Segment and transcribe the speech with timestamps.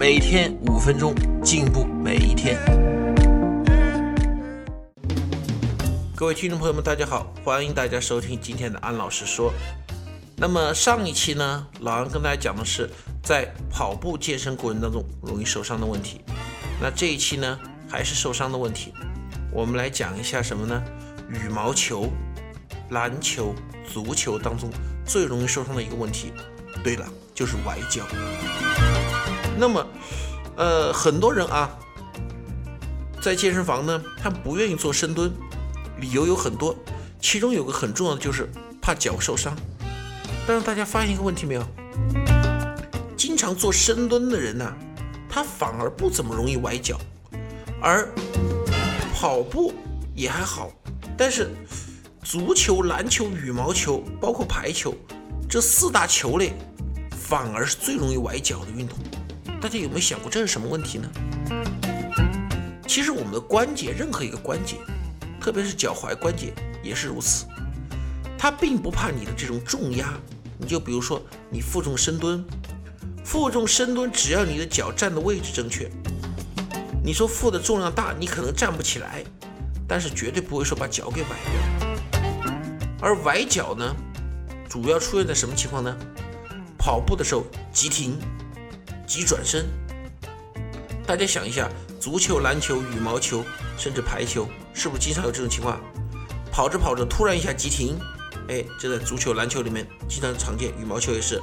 [0.00, 1.14] 每天五分钟，
[1.44, 2.58] 进步每一天。
[6.16, 9.52] 各位听众朋友们，大家好，欢迎大家收听今天的安老师说。
[10.38, 12.88] 那么上一期呢，老安跟大家讲的是
[13.22, 16.22] 在跑步健身过程当中容易受伤的问题。
[16.80, 18.94] 那这一期呢，还是受伤的问题，
[19.52, 20.82] 我们来讲一下什么呢？
[21.28, 22.08] 羽毛球、
[22.88, 23.54] 篮球、
[23.86, 24.70] 足球当中
[25.04, 26.32] 最容易受伤的一个问题。
[26.82, 27.06] 对了，
[27.40, 28.04] 就是崴脚。
[29.56, 29.86] 那么，
[30.56, 31.70] 呃，很多人啊，
[33.18, 35.32] 在健身房呢，他不愿意做深蹲，
[36.00, 36.76] 理由有很多，
[37.18, 38.46] 其中有个很重要的就是
[38.82, 39.56] 怕脚受伤。
[40.46, 41.64] 但是大家发现一个问题没有？
[43.16, 44.70] 经常做深蹲的人呢，
[45.26, 47.00] 他反而不怎么容易崴脚，
[47.80, 48.06] 而
[49.14, 49.72] 跑步
[50.14, 50.70] 也还好，
[51.16, 51.48] 但是
[52.22, 54.94] 足球、篮球、羽毛球，包括排球
[55.48, 56.52] 这四大球类。
[57.30, 58.98] 反而是最容易崴脚的运动，
[59.60, 61.08] 大家有没有想过这是什么问题呢？
[62.88, 64.78] 其实我们的关节，任何一个关节，
[65.40, 67.46] 特别是脚踝关节也是如此，
[68.36, 70.12] 它并不怕你的这种重压。
[70.58, 72.44] 你就比如说你负重深蹲，
[73.24, 75.88] 负重深蹲只要你的脚站的位置正确，
[77.04, 79.22] 你说负的重量大，你可能站不起来，
[79.86, 82.20] 但是绝对不会说把脚给崴掉。
[83.00, 83.94] 而崴脚呢，
[84.68, 85.96] 主要出现在什么情况呢？
[86.80, 88.18] 跑步的时候急停、
[89.06, 89.66] 急转身，
[91.06, 91.68] 大家想一下，
[92.00, 93.44] 足球、篮球、羽毛球，
[93.76, 95.78] 甚至排球，是不是经常有这种情况？
[96.50, 98.00] 跑着跑着突然一下急停，
[98.48, 101.42] 哎，这在足球、篮球里面经常常见，羽毛球也是。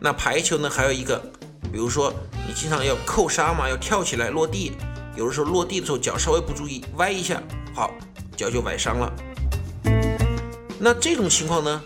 [0.00, 0.68] 那排球呢？
[0.68, 1.16] 还有一个，
[1.72, 2.12] 比如说
[2.48, 4.72] 你经常要扣杀嘛，要跳起来落地，
[5.16, 7.40] 有的时候落地的时候脚稍微不注意，歪一下，
[7.72, 7.92] 好，
[8.36, 9.12] 脚就崴伤了。
[10.80, 11.80] 那这种情况呢，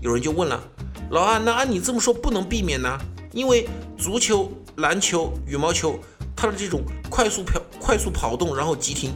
[0.00, 0.62] 有人就问了。
[1.10, 2.96] 老安，那按你这么说不能避免呢？
[3.32, 5.98] 因为足球、篮球、羽毛球，
[6.36, 9.12] 它的这种快速跑、快速跑动，然后急停，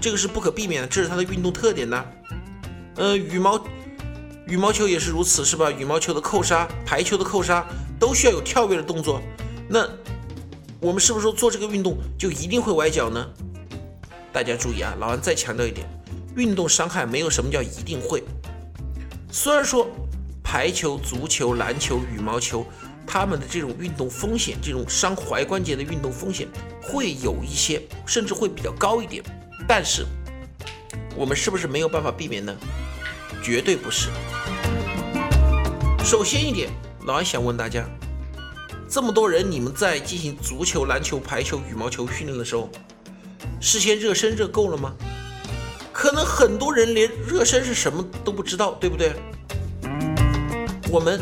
[0.00, 2.04] 这个是不可避免的，这是它的运动特点呢。
[2.96, 3.64] 呃，羽毛
[4.48, 5.70] 羽毛球也是如此，是吧？
[5.70, 7.64] 羽毛球的扣杀、排球的扣杀
[7.98, 9.22] 都需要有跳跃的动作。
[9.68, 9.88] 那
[10.80, 13.24] 我们是不是说做这个运动就一定会崴脚呢？
[14.32, 15.86] 大家注意啊，老安再强调一点，
[16.34, 18.24] 运动伤害没有什么叫一定会，
[19.30, 19.86] 虽然说。
[20.52, 22.66] 排球、足球、篮球、羽毛球，
[23.06, 26.48] 他们的这种运动风险，这种伤踝关节的运动风险
[26.82, 29.22] 会有一些，甚至会比较高一点。
[29.68, 30.04] 但是，
[31.14, 32.52] 我们是不是没有办法避免呢？
[33.40, 34.08] 绝对不是。
[36.04, 36.68] 首先一点，
[37.04, 37.88] 老安想问大家：
[38.88, 42.68] 这么多人，你们在进行足球、篮球、排球、羽毛球训练的时候，
[43.60, 44.96] 事先热身热够了吗？
[45.92, 49.12] 可能很多人连热身是什么都不知道，对不对？
[50.90, 51.20] 我们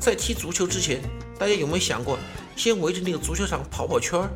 [0.00, 1.00] 在踢足球之前，
[1.38, 2.18] 大家有没有想过，
[2.56, 4.28] 先围着那个足球场跑跑圈儿，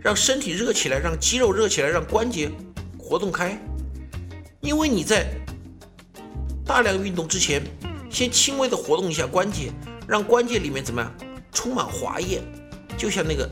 [0.00, 2.48] 让身体热起来，让肌肉热起来，让关节
[2.96, 3.60] 活动开？
[4.60, 5.26] 因为你在
[6.64, 7.60] 大量运动之前，
[8.08, 9.72] 先轻微的活动一下关节，
[10.06, 11.12] 让关节里面怎么样
[11.50, 12.40] 充满滑液，
[12.96, 13.50] 就像那个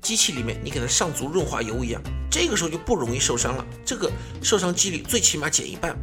[0.00, 2.00] 机器里面你给它上足润滑油一样，
[2.30, 4.10] 这个时候就不容易受伤了，这个
[4.42, 5.94] 受伤几率最起码减一半。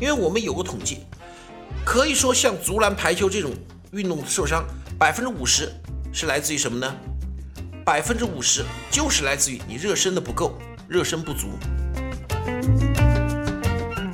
[0.00, 1.00] 因为我们有个统计。
[1.84, 3.52] 可以说，像足篮排球这种
[3.92, 4.64] 运动受伤，
[4.98, 5.72] 百分之五十
[6.12, 6.94] 是来自于什么呢？
[7.84, 11.48] 百分之五十就是来自于你热身的不够，热身不足。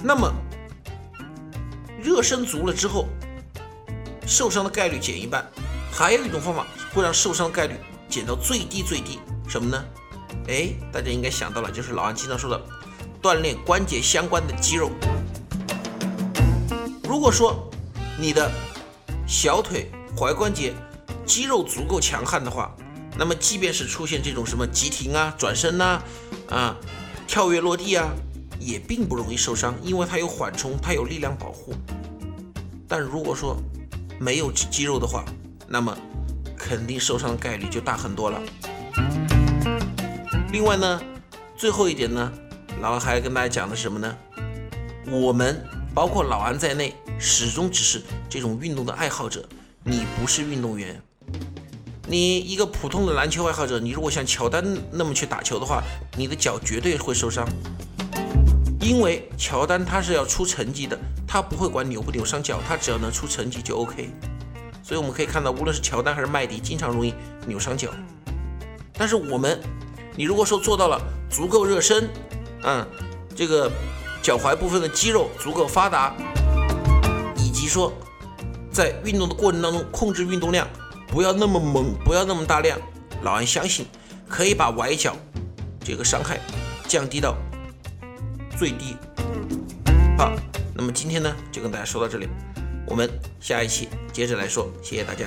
[0.02, 0.32] 那么，
[2.00, 3.08] 热身足了之后，
[4.26, 5.44] 受伤的概率减一半。
[5.91, 7.75] 还有一种方法会让受伤概率
[8.08, 9.84] 减到最低最低，什么呢？
[10.48, 12.61] 哎，大家应该想到了，就是老安经常说的，
[13.22, 14.90] 锻炼关节相关的肌肉。
[17.14, 17.70] 如果说
[18.19, 18.50] 你的
[19.25, 20.75] 小腿踝关节
[21.25, 22.75] 肌肉足够强悍的话，
[23.16, 26.02] 那么即便是出现这种什么急停啊、转身呐、
[26.50, 26.76] 啊、
[27.28, 28.11] 跳跃落地啊，
[28.58, 31.72] 也并不容易受伤，因为它有缓冲，它有力量保护。
[32.88, 33.56] 但如果说
[34.19, 35.25] 没有肌肉的话，
[35.69, 35.96] 那么
[36.58, 38.43] 肯定受伤的概率就大很多了。
[40.50, 41.00] 另外呢，
[41.56, 42.32] 最后一点呢，
[42.81, 44.16] 老王还要跟大家讲的是什么呢？
[45.06, 45.64] 我们
[45.94, 46.94] 包括老安在内。
[47.17, 49.49] 始终只是这种运动的爱好者，
[49.85, 51.00] 你不是运动员。
[52.06, 55.82] 你一个普通的篮球爱好者，你如果像乔丹那么去打球的话，
[56.17, 57.49] 你的脚绝对会受伤。
[58.81, 64.11] 因为乔丹他是要出成绩的，他不会管扭不扭伤脚，他只要能出成绩就 OK。
[64.82, 67.14] 所以我们可以看到，无论是乔丹还是麦迪，经常容易
[67.47, 67.88] 扭伤脚。
[68.93, 69.58] 但是我们，
[70.17, 71.00] 你如果说做到了
[71.31, 72.11] 足够热身，
[72.64, 72.87] 嗯，
[73.35, 73.70] 这个
[74.25, 76.15] 脚踝部分的肌肉足够发达，
[77.37, 77.93] 以及说
[78.73, 80.67] 在运动的过程当中控制运动量。
[81.09, 82.79] 不要那么猛，不要那么大量。
[83.23, 83.87] 老安相信
[84.26, 85.15] 可以把崴脚
[85.85, 86.41] 这个伤害
[86.88, 87.37] 降低到
[88.59, 88.97] 最低。
[90.17, 90.32] 好，
[90.75, 92.26] 那么今天呢就跟大家说到这里，
[92.87, 93.06] 我们
[93.41, 94.73] 下一期接着来说。
[94.82, 95.26] 谢谢大家。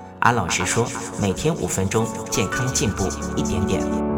[0.21, 0.87] 安老师说，
[1.19, 4.10] 每天五分钟，健康进步一点点。